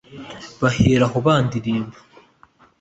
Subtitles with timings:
[0.61, 1.97] bahera aho bandirimba